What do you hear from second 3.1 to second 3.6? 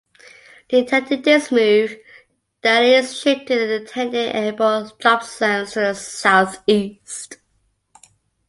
shifted